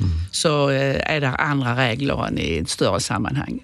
[0.00, 0.10] mm.
[0.30, 3.60] så eh, är det andra regler än i ett större sammanhang.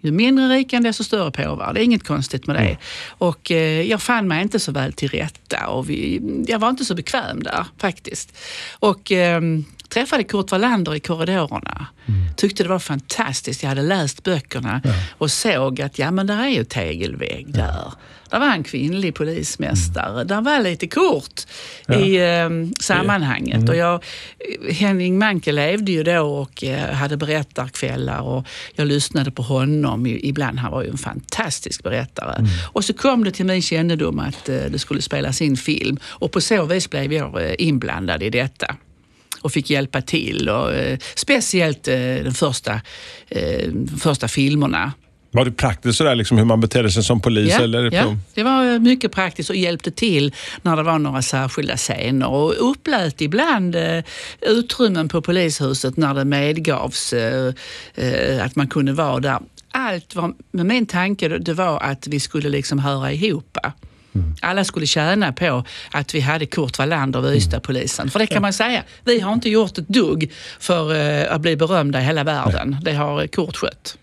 [0.00, 1.74] Ju mindre riken desto större påvar.
[1.74, 2.60] Det är inget konstigt med det.
[2.60, 2.76] Mm.
[3.08, 6.84] Och eh, jag fann mig inte så väl till rätta och vi, jag var inte
[6.84, 8.38] så bekväm där faktiskt.
[8.78, 9.42] Och eh,
[9.90, 11.86] träffade Kurt Wallander i korridorerna.
[12.06, 12.34] Mm.
[12.36, 13.62] Tyckte det var fantastiskt.
[13.62, 14.90] Jag hade läst böckerna ja.
[15.18, 17.52] och såg att ja, men där är ju tegelvägg ja.
[17.52, 17.92] där.
[18.30, 20.14] Där var en kvinnlig polismästare.
[20.14, 20.26] Mm.
[20.26, 21.40] Där var lite kort
[21.86, 21.94] ja.
[21.94, 22.50] i eh,
[22.80, 23.56] sammanhanget.
[23.56, 23.68] Mm.
[23.68, 24.04] Och jag,
[24.70, 30.58] Henning Manke levde ju då och eh, hade berättarkvällar och jag lyssnade på honom ibland.
[30.58, 32.34] Han var ju en fantastisk berättare.
[32.34, 32.50] Mm.
[32.72, 36.32] Och så kom det till min kännedom att eh, det skulle spelas in film och
[36.32, 38.76] på så vis blev jag eh, inblandad i detta
[39.42, 40.48] och fick hjälpa till.
[40.48, 42.80] Och, eh, speciellt eh, de första,
[43.28, 44.92] eh, första filmerna.
[45.32, 47.50] Var det praktiskt sådär, liksom, hur man betedde sig som polis?
[47.58, 51.76] Ja, eller ja, det var mycket praktiskt och hjälpte till när det var några särskilda
[51.76, 54.04] scener och upplät ibland eh,
[54.40, 57.54] utrymmen på polishuset när det medgavs eh,
[57.94, 59.38] eh, att man kunde vara där.
[59.72, 63.58] Allt var, med min tanke det var att vi skulle liksom höra ihop.
[64.14, 64.34] Mm.
[64.40, 68.10] Alla skulle tjäna på att vi hade Kurt Wallander vid Ystadpolisen.
[68.10, 71.56] För det kan man säga, vi har inte gjort ett dugg för uh, att bli
[71.56, 72.70] berömda i hela världen.
[72.70, 72.80] Nej.
[72.82, 73.98] Det har Kurt skött.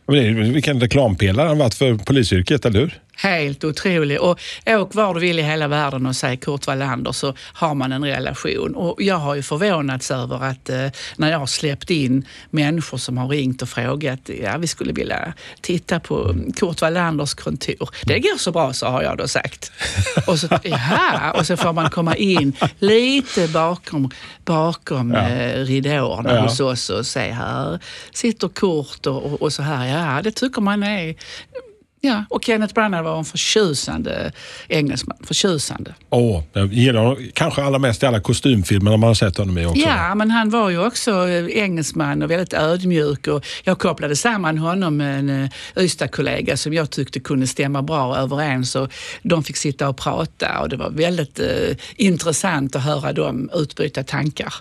[0.54, 3.00] Vilken reklampelare han varit för polisyrket, eller hur?
[3.18, 4.22] Helt otrolig.
[4.22, 7.92] Och åk var du vill i hela världen och säg Kurt Wallander så har man
[7.92, 8.76] en relation.
[8.76, 13.18] Och jag har ju förvånats över att eh, när jag har släppt in människor som
[13.18, 17.90] har ringt och frågat, ja vi skulle vilja titta på Kurt Wallanders kontor.
[18.04, 19.72] Det går så bra så har jag då sagt.
[20.28, 24.12] Och så, ja, och så får man komma in lite bakom,
[24.46, 25.30] bakom ja.
[25.30, 26.42] eh, ridåerna ja.
[26.42, 27.80] hos oss och se här
[28.14, 29.86] sitter Kurt och, och, och så här.
[29.86, 31.16] Ja, det tycker man är
[32.02, 34.32] Ja, och Kenneth Branagh var en förtjusande
[34.68, 35.18] engelsman.
[35.24, 35.94] Förtjusande.
[36.10, 39.66] Åh, jag gillar honom kanske allra mest i alla kostymfilmer man har sett honom i
[39.66, 39.82] också.
[39.82, 43.28] Ja, men han var ju också eh, engelsman och väldigt ödmjuk.
[43.28, 45.50] Och jag kopplade samman honom med en eh,
[45.84, 48.76] Ystad-kollega som jag tyckte kunde stämma bra överens.
[48.76, 51.46] Och de fick sitta och prata och det var väldigt eh,
[51.96, 54.54] intressant att höra dem utbyta tankar.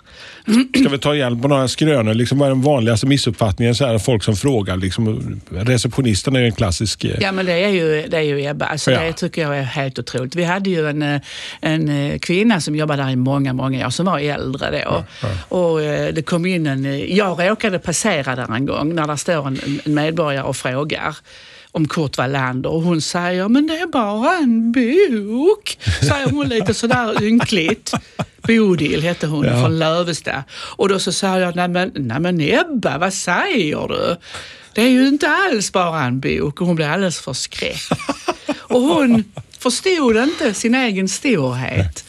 [0.79, 2.13] Ska vi ta hjälp på några skrönor?
[2.13, 3.75] Liksom, vad är den vanligaste missuppfattningen?
[3.75, 4.77] Så här, folk som frågar.
[4.77, 7.05] Liksom, receptionisten är ju en klassisk...
[7.19, 8.65] Ja, Ja, men det är ju, det är ju Ebba.
[8.65, 8.99] Alltså, ja.
[8.99, 10.35] Det tycker jag är helt otroligt.
[10.35, 11.21] Vi hade ju en, eh,
[11.61, 14.77] en eh, kvinna som jobbade där i många, många år som var äldre då.
[14.77, 15.57] Ja, ja.
[15.57, 17.15] Och eh, det kom in en...
[17.15, 21.15] Jag råkade passera där en gång när det står en, en medborgare och frågar
[21.71, 26.73] om Kurt Wallander och hon säger, men det är bara en bok, säger hon lite
[26.73, 27.93] sådär ynkligt.
[28.47, 29.61] Bodil hette hon ja.
[29.61, 30.43] från Lövestad.
[30.51, 34.17] Och då så sa jag, nej men, nej men Ebba, vad säger du?
[34.77, 37.91] Det är ju inte alls bara en bok och hon blev alldeles förskräckt.
[38.57, 39.23] Och hon
[39.59, 42.05] förstod inte sin egen storhet.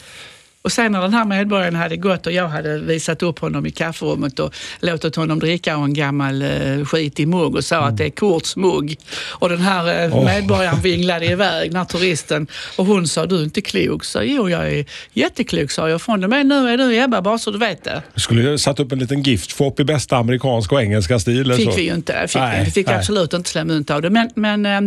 [0.61, 3.71] Och sen när den här medborgaren hade gått och jag hade visat upp honom i
[3.71, 7.89] kafferummet och låtit honom dricka en gammal eh, skitig mugg och sa mm.
[7.89, 8.97] att det är Kurts mugg.
[9.29, 10.25] Och den här eh, oh.
[10.25, 12.47] medborgaren vinglade iväg, den här turisten.
[12.77, 14.05] Och hon sa, du är inte klok.
[14.05, 16.01] Så jo, jag är jätteklok, sa jag.
[16.01, 18.03] Från och med nu är du Ebba, bara så du vet det.
[18.13, 21.53] Du skulle satt upp en liten gift i bästa amerikanska och engelska stil.
[21.53, 21.75] fick så.
[21.75, 22.27] vi ju inte.
[22.27, 22.95] Fick nej, vi fick nej.
[22.95, 24.09] absolut inte slå mynt av det.
[24.09, 24.81] Men, men, eh,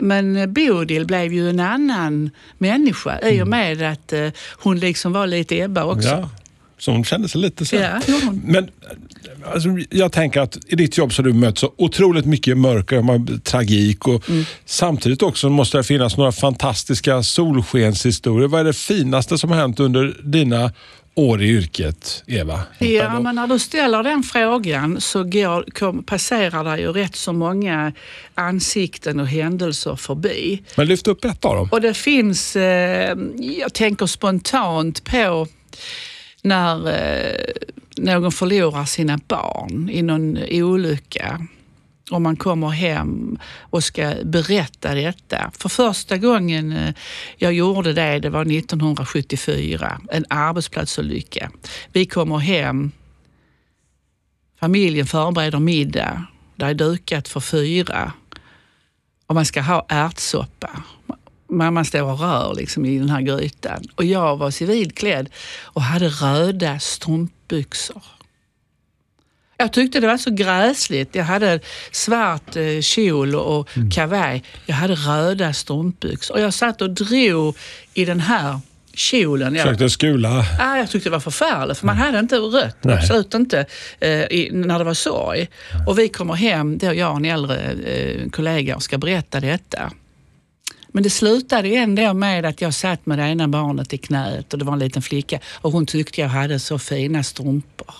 [0.00, 4.12] men Bodil blev ju en annan människa i och med att
[4.50, 6.08] hon liksom var lite Ebba också.
[6.08, 6.28] Ja,
[6.78, 7.76] så hon kände sig lite så.
[7.76, 8.00] Ja,
[8.44, 8.70] Men
[9.52, 13.38] alltså, jag tänker att i ditt jobb så har du mött så otroligt mycket mörker,
[13.38, 14.44] tragik och mm.
[14.64, 18.48] samtidigt också måste det finnas några fantastiska solskenshistorier.
[18.48, 20.72] Vad är det finaste som har hänt under dina
[21.14, 22.60] år i yrket, Eva?
[22.78, 27.32] Ja, men när du ställer den frågan så går, kom, passerar det ju rätt så
[27.32, 27.92] många
[28.34, 30.62] ansikten och händelser förbi.
[30.76, 31.68] Men lyft upp ett av dem.
[31.72, 35.46] Och det finns, eh, jag tänker spontant på
[36.42, 37.36] när eh,
[37.96, 41.46] någon förlorar sina barn i någon olycka
[42.12, 45.50] och man kommer hem och ska berätta detta.
[45.58, 46.94] För första gången eh,
[47.36, 51.50] jag gjorde det, det var 1974, en arbetsplatsolycka.
[51.92, 52.92] Vi kommer hem,
[54.60, 56.26] familjen förbereder middag.
[56.56, 58.12] det är dukat för fyra
[59.26, 60.82] och man ska ha ärtsoppa.
[61.48, 65.28] Mamma står och rör liksom i den här grytan och jag var civilklädd
[65.62, 68.02] och hade röda strumpbyxor.
[69.62, 71.14] Jag tyckte det var så gräsligt.
[71.14, 74.42] Jag hade svart eh, kjol och kavaj.
[74.66, 77.56] Jag hade röda strumpbyxor och jag satt och drog
[77.94, 78.60] i den här
[78.94, 79.54] kjolen.
[79.54, 80.46] Jag, Försökte skula.
[80.60, 82.76] ah, jag tyckte det var förfärligt för man hade inte rött.
[82.80, 82.96] Nej.
[82.96, 83.66] Absolut inte
[84.00, 85.48] eh, i, när det var sorg.
[85.86, 89.92] Och vi kommer hem, då jag och en äldre eh, kollega och ska berätta detta.
[90.88, 94.58] Men det slutade ändå med att jag satt med det ena barnet i knät och
[94.58, 97.94] det var en liten flicka och hon tyckte jag hade så fina strumpor.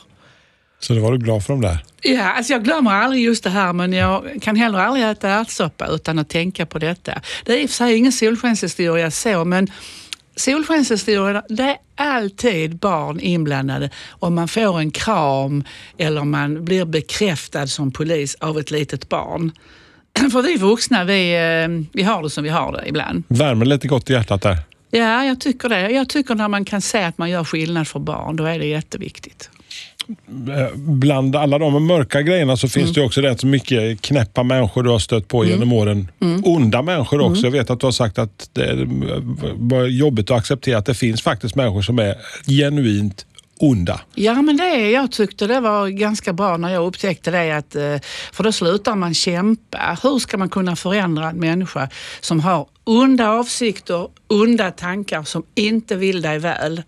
[0.82, 1.84] Så då var du glad för dem där?
[2.02, 5.86] Ja, alltså jag glömmer aldrig just det här men jag kan heller aldrig äta ärtsoppa
[5.86, 7.20] utan att tänka på detta.
[7.44, 9.70] Det är i och för sig ingen solskenshistoria så men
[10.36, 15.64] solskenshistorier, det är alltid barn inblandade om man får en kram
[15.98, 19.52] eller man blir bekräftad som polis av ett litet barn.
[20.32, 23.24] För vi vuxna, vi, eh, vi har det som vi har det ibland.
[23.28, 24.58] Värmer lite gott i hjärtat där.
[24.90, 25.90] Ja, jag tycker det.
[25.90, 28.66] Jag tycker när man kan se att man gör skillnad för barn, då är det
[28.66, 29.50] jätteviktigt.
[30.74, 34.82] Bland alla de mörka grejerna så finns det ju också rätt så mycket knäppa människor
[34.82, 36.08] du har stött på genom åren.
[36.42, 37.46] Onda människor också.
[37.46, 38.88] Jag vet att du har sagt att det
[39.54, 42.14] var jobbigt att acceptera att det finns faktiskt människor som är
[42.46, 43.26] genuint
[43.62, 44.00] onda.
[44.14, 47.52] Ja, men det jag tyckte det var ganska bra när jag upptäckte det.
[47.56, 47.96] Att, eh,
[48.32, 49.98] för då slutar man kämpa.
[50.02, 51.88] Hur ska man kunna förändra en människa
[52.20, 56.82] som har onda avsikter, onda tankar, som inte vill dig väl?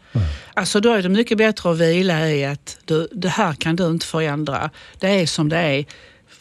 [0.54, 3.86] Alltså då är det mycket bättre att vila i att du, det här kan du
[3.86, 4.70] inte förändra.
[4.98, 5.84] Det är som det är.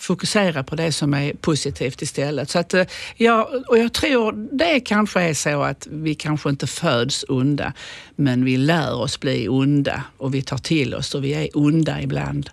[0.03, 2.49] Fokusera på det som är positivt istället.
[2.49, 2.85] Så att, eh,
[3.17, 7.73] ja, och jag tror det kanske är så att vi kanske inte föds onda,
[8.15, 12.01] men vi lär oss bli onda och vi tar till oss och vi är onda
[12.01, 12.49] ibland.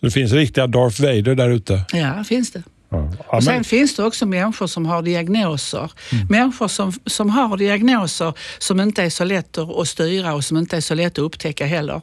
[0.00, 1.84] Så det finns riktiga Darth Vader där ute.
[1.92, 2.62] Ja, finns det.
[2.88, 5.90] Ja, Och sen finns det också människor som har diagnoser.
[6.30, 10.76] Människor som, som har diagnoser som inte är så lätt att, styra och som inte
[10.76, 12.00] är så lätt att upptäcka heller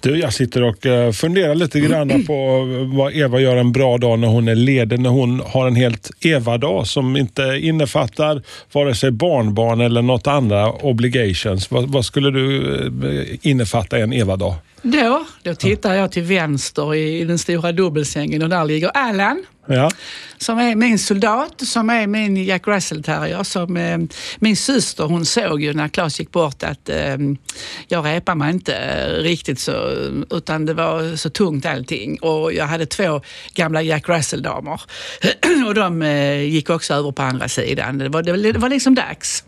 [0.00, 4.18] du, jag sitter och eh, funderar lite grann på vad Eva gör en bra dag
[4.18, 5.00] när hon är ledig.
[5.00, 10.72] När hon har en helt Eva-dag som inte innefattar vare sig barnbarn eller något andra
[10.72, 11.70] obligations.
[11.70, 12.74] Vad, vad skulle du
[13.20, 14.54] eh, innefatta i en Eva-dag?
[14.82, 19.44] Då, då tittar jag till vänster i, i den stora dubbelsängen och där ligger Allan.
[19.66, 19.90] Ja.
[20.38, 23.42] som är min soldat, som är min Jack Russell terrier.
[23.42, 23.98] Som, eh,
[24.38, 27.16] min syster hon såg ju när Claes gick bort att eh,
[27.88, 29.72] jag repade mig inte eh, riktigt så,
[30.30, 32.18] utan det var så tungt allting.
[32.22, 33.20] Och jag hade två
[33.54, 34.80] gamla Jack Russell-damer
[35.66, 37.98] och de eh, gick också över på andra sidan.
[37.98, 39.44] Det var, det var liksom dags.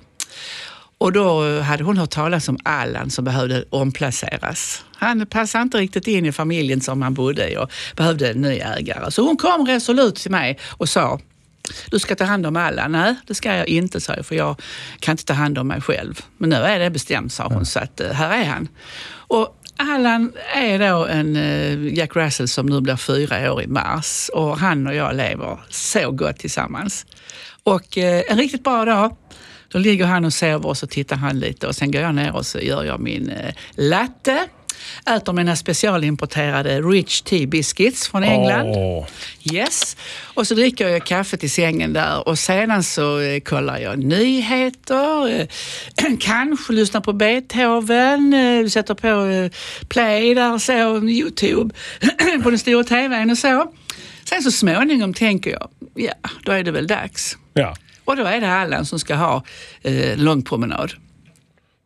[1.03, 4.85] Och då hade hon hört talas om Allan som behövde omplaceras.
[4.97, 8.59] Han passade inte riktigt in i familjen som han bodde i och behövde en ny
[8.59, 9.11] ägare.
[9.11, 11.21] Så hon kom resolut till mig och sa
[11.91, 12.93] du ska ta hand om Allan.
[12.93, 14.61] Nej, det ska jag inte, sa jag, för jag
[15.01, 16.21] kan inte ta hand om mig själv.
[16.39, 18.69] Men nu är det bestämt, sa hon, så att eh, här är han.
[19.15, 24.31] Och Allan är då en eh, Jack Russell som nu blir fyra år i mars
[24.35, 27.07] och han och jag lever så gott tillsammans.
[27.63, 29.17] Och eh, en riktigt bra dag.
[29.73, 32.37] Då ligger han och sover och så tittar han lite och sen går jag ner
[32.37, 34.49] och så gör jag min eh, latte.
[35.07, 38.67] Äter mina specialimporterade Rich Tea Biscuits från England.
[38.67, 39.07] Åh.
[39.53, 39.97] Yes.
[40.35, 45.41] Och så dricker jag kaffe till sängen där och sedan så eh, kollar jag nyheter,
[45.41, 45.47] eh,
[46.21, 48.35] kanske lyssnar på Beethoven,
[48.71, 49.51] sätter på
[49.89, 51.75] play där och så, Youtube
[52.43, 53.73] på den stora TVn och så.
[54.25, 57.37] Sen så småningom tänker jag, ja, då är det väl dags.
[57.55, 57.75] Ja.
[58.05, 59.45] Och då är det Allan som ska ha
[59.83, 60.93] eh, lång promenad.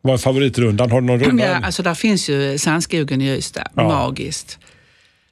[0.02, 0.90] Vad är favoritrundan?
[0.90, 1.44] Har du någon runda?
[1.44, 3.82] Ja, alltså där finns ju Sandskogen i Ystad, Ja.
[3.88, 4.58] magiskt.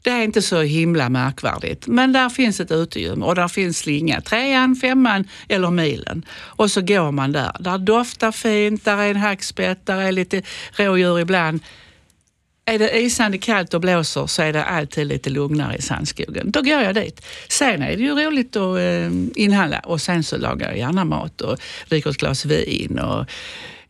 [0.02, 4.20] Det är inte så himla märkvärdigt, men där finns ett utegym och där finns slinga.
[4.20, 6.24] Trean, femman eller milen.
[6.32, 7.56] Och så går man där.
[7.60, 10.42] Där doftar fint, där är en hackspett, där är lite
[10.76, 11.60] rådjur ibland.
[12.66, 16.50] Är det isande kallt och blåser så är det alltid lite lugnare i Sandskogen.
[16.50, 17.26] Då går jag dit.
[17.48, 21.40] Sen är det ju roligt att eh, inhandla och sen så lagar jag gärna mat
[21.40, 23.26] och dricker ett glas vin och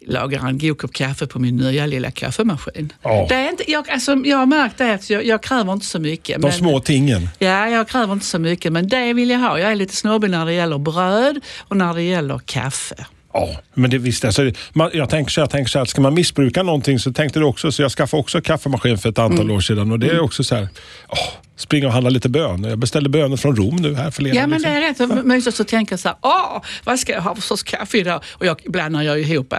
[0.06, 2.92] lagar en god kopp kaffe på min nya lilla kaffemaskin.
[3.02, 3.26] Ja.
[3.28, 5.98] Det är inte, jag, alltså, jag har märkt det att jag, jag kräver inte så
[5.98, 6.42] mycket.
[6.42, 7.28] De små tingen.
[7.38, 9.58] Ja, jag kräver inte så mycket, men det vill jag ha.
[9.58, 13.06] Jag är lite snobbig när det gäller bröd och när det gäller kaffe.
[13.34, 14.24] Ja, men det visst.
[14.24, 17.38] Alltså, man, jag tänker så, jag tänker så här, ska man missbruka någonting så tänkte
[17.38, 20.20] du också, så jag skaffade också kaffemaskin för ett antal år sedan och det är
[20.20, 20.68] också så här,
[21.08, 21.18] åh,
[21.56, 22.70] springa och handla lite bönor.
[22.70, 24.40] Jag beställde bönor från Rom nu här förleden.
[24.40, 25.10] Ja, men det liksom.
[25.10, 27.98] är rätt mysigt att tänka så här, åh, vad ska jag ha för sorts kaffe
[27.98, 28.22] idag?
[28.32, 29.58] Och jag blandar jag ihop äh,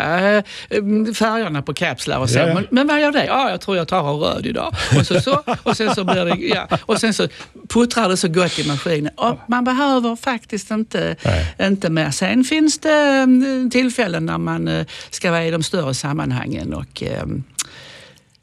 [1.14, 2.40] färgerna på kapslar och så.
[2.40, 2.54] Ja, ja.
[2.54, 3.26] Men, men vad gör det?
[3.26, 4.76] Ja, jag tror jag tar röd idag.
[5.00, 7.28] Och, så, så, och sen så blir det, ja, och sen så
[7.70, 9.12] puttrar det så gott i maskinen.
[9.16, 11.56] Och man behöver faktiskt inte, Nej.
[11.62, 12.12] inte mer.
[12.12, 17.04] Sen finns det mm, tillfällen när man eh, ska vara i de större sammanhangen och
[17.04, 17.26] eh,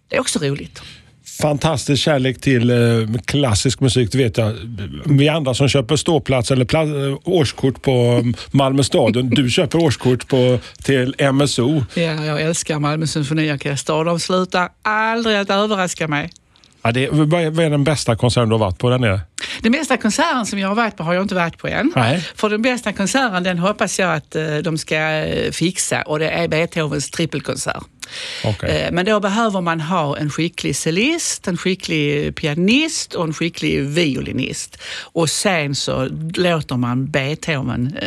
[0.08, 0.82] det är också roligt.
[1.40, 2.76] Fantastisk kärlek till eh,
[3.24, 4.54] klassisk musik, det vet jag.
[5.04, 6.74] Vi andra som köper ståplats eller
[7.08, 9.30] eh, årskort på mm, Malmö stadion.
[9.30, 11.84] Du köper årskort på, till MSO.
[11.94, 16.30] Ja, jag älskar Malmö symfoniorkester och de slutar aldrig att överraska mig.
[16.82, 19.20] Ja, det, vad, är, vad är den bästa konserten du har varit på där nere?
[19.62, 21.92] Den bästa konserten som jag har varit på har jag inte varit på än.
[21.96, 22.28] Nej.
[22.34, 26.30] För den bästa konserten den hoppas jag att eh, de ska eh, fixa och det
[26.30, 27.82] är Beethovens trippelkonsert.
[28.44, 28.70] Okej.
[28.70, 33.82] Eh, Men då behöver man ha en skicklig cellist, en skicklig pianist och en skicklig
[33.82, 34.82] violinist.
[35.02, 37.98] Och sen så låter man Beethoven,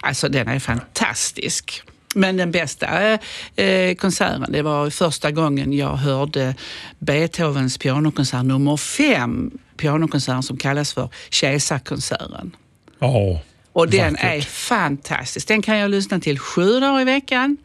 [0.00, 1.82] alltså den är fantastisk.
[2.16, 3.18] Men den bästa
[3.56, 6.54] eh, konserten, det var första gången jag hörde
[6.98, 9.50] Beethovens pianokonsert nummer fem.
[9.76, 12.56] Pianokonserten som kallas för Kejsarkonserten.
[12.98, 13.40] Ja,
[13.72, 14.32] Och den vackert.
[14.32, 15.48] är fantastisk.
[15.48, 17.56] Den kan jag lyssna till sju dagar i veckan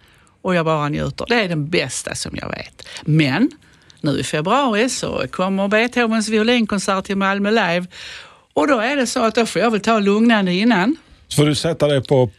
[0.41, 1.25] och jag bara njuter.
[1.29, 2.87] Det är den bästa som jag vet.
[3.01, 3.51] Men
[4.01, 7.85] nu i februari så kommer Beethovens violinkonsert till Malmö Live
[8.53, 10.95] och då är det så att då får jag väl ta lugnande innan.
[11.31, 12.29] Så får du sätta dig på...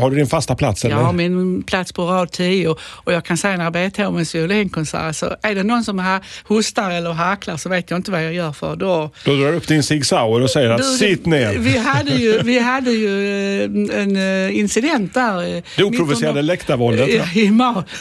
[0.00, 0.84] Har du din fasta plats?
[0.84, 0.96] Eller?
[0.96, 5.54] Har min plats på rad 10 och jag kan säga när Beethovens violinkonsert, så är
[5.54, 8.76] det någon som ha- hostar eller harklar så vet jag inte vad jag gör för
[8.76, 9.10] då.
[9.24, 11.58] Då drar du upp din Sig Sauer och säger att Du, sitt ner.
[11.58, 13.26] Vi hade ju, vi hade ju
[13.62, 15.56] eh, en eh, incident där.
[15.56, 17.08] eh, Det oprovocerade 1900 läktarvåldet.
[17.34, 17.44] i, i,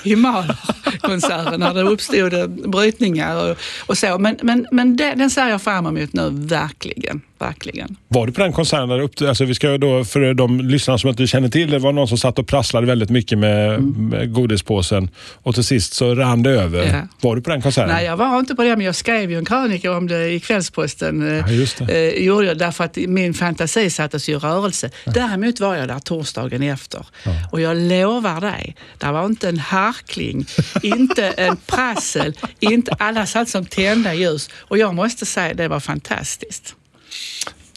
[0.03, 2.33] i när det uppstod
[2.71, 4.17] brytningar och, och så.
[4.17, 7.21] Men, men, men den, den ser jag fram emot nu, verkligen.
[7.41, 7.95] Verkligen.
[8.07, 9.29] Var du på den konserten där uppe?
[9.29, 12.17] Alltså vi ska då, för de lyssnare som inte känner till det, var någon som
[12.17, 15.09] satt och prasslade väldigt mycket med, med godispåsen
[15.43, 16.83] och till sist så rann det över.
[16.83, 16.95] Mm.
[16.95, 17.01] Ja.
[17.21, 17.89] Var du på den konserten?
[17.93, 20.39] Nej, jag var inte på det, men jag skrev ju en krönika om det i
[20.39, 21.27] Kvällsposten.
[21.27, 22.13] eh, Ja, just det.
[22.15, 24.89] Eh, gjorde jag därför att min fantasi sattes i rörelse.
[25.05, 27.05] Däremot var jag där torsdagen efter.
[27.51, 30.45] Och jag lovar dig, det var inte en harkling,
[30.83, 34.49] inte en prassel, inte alla satt som tända ljus.
[34.57, 36.75] Och jag måste säga, det var fantastiskt.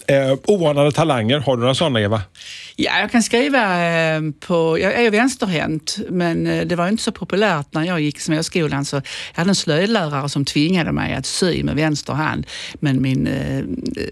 [0.07, 2.23] Eh, oanade talanger, har du några sådana Eva?
[2.77, 4.79] Ja, jag kan skriva eh, på...
[4.79, 8.85] Jag är vänsterhänt, men eh, det var inte så populärt när jag gick i småskolan.
[8.85, 9.03] Så jag
[9.35, 12.47] hade en slöjdlärare som tvingade mig att sy med vänster hand.
[12.75, 13.65] Men min eh,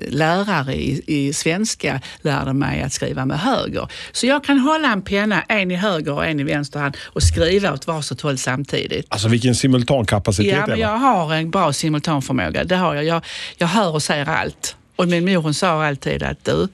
[0.08, 3.88] lärare i, i svenska lärde mig att skriva med höger.
[4.12, 7.22] Så jag kan hålla en penna, en i höger och en i vänster hand och
[7.22, 9.06] skriva åt varsitt håll samtidigt.
[9.08, 10.78] Alltså vilken simultankapacitet Ja, men Eva.
[10.78, 12.64] jag har en bra simultanförmåga.
[12.64, 13.04] Det har jag.
[13.04, 13.24] jag.
[13.56, 14.76] Jag hör och säger allt.
[14.96, 16.68] Och min mor hon sa alltid att du,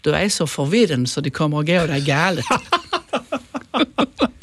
[0.00, 2.44] du är så förvirrad så det kommer att gå dig galet.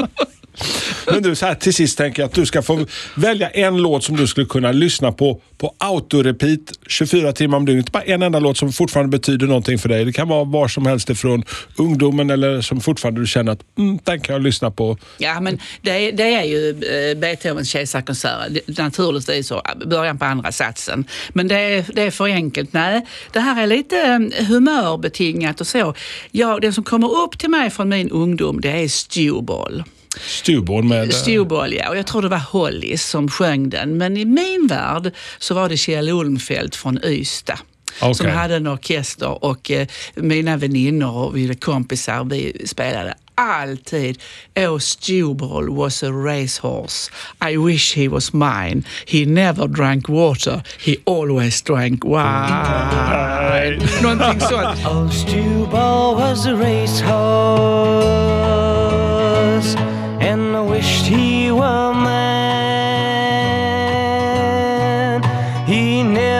[1.08, 4.04] Men du, så här, till sist tänker jag att du ska få välja en låt
[4.04, 7.91] som du skulle kunna lyssna på på autorepeat 24 timmar om dygnet.
[7.91, 10.06] Bara en enda låt som fortfarande betyder någonting för dig.
[10.06, 11.44] Det kan vara var som helst ifrån
[11.78, 14.98] ungdomen eller som fortfarande du känner att mm, den kan jag lyssna på.
[15.18, 18.78] Ja, men det, det är ju eh, Beethovens kejsarkonsert.
[18.78, 21.06] Naturligtvis så, eh, början på andra satsen.
[21.30, 22.74] Men det är, det är för enkelt.
[22.74, 23.98] Nej, det här är lite
[24.38, 25.94] eh, humörbetingat och så.
[26.32, 29.84] Ja, det som kommer upp till mig från min ungdom, det är Stewball.
[30.19, 31.13] Stewball med...
[31.13, 31.89] Stewball, ja.
[31.89, 33.97] Och jag tror det var Hollis som sjöng den.
[33.97, 37.60] Men i min värld så var det Kjell Ulmfelt från Ystad.
[38.01, 38.15] Okej.
[38.15, 44.17] Som hade en orkester och eh, mina väninnor och vi kompisar, vi spelade alltid
[44.56, 47.10] Oh Stewball was a racehorse.
[47.41, 48.84] I wish he was mine.
[49.06, 50.63] He never drank water.
[50.80, 53.80] He always drank wine.
[54.01, 54.86] Någonting sånt.
[54.86, 57.04] Old Stewball was a racehorse,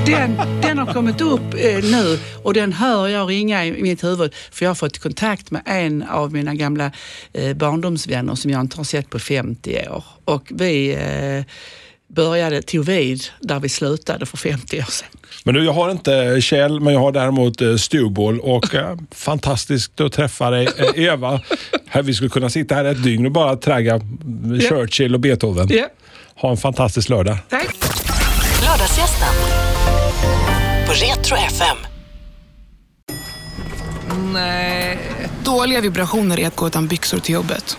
[0.07, 4.35] Den, den har kommit upp eh, nu och den hör jag ringa i mitt huvud
[4.51, 6.93] för jag har fått kontakt med en av mina gamla
[7.33, 10.05] eh, barndomsvänner som jag inte har sett på 50 år.
[10.25, 11.45] Och vi eh,
[12.09, 15.09] började, tog vid där vi slutade för 50 år sedan.
[15.45, 20.01] Men du, jag har inte Kjell, men jag har däremot eh, Stewball och eh, fantastiskt
[20.01, 20.69] att träffa dig.
[20.79, 21.41] Eh, Eva,
[21.87, 24.01] här, vi skulle kunna sitta här ett dygn och bara tragga
[24.69, 25.69] Churchill och Beethoven.
[25.71, 25.87] Ja,
[26.35, 27.39] Ha en fantastisk lördag.
[27.49, 27.77] tack.
[28.63, 29.35] Lördagsgästen
[30.87, 31.77] på Retro FM.
[35.45, 37.79] Dåliga vibrationer är att gå utan byxor till jobbet.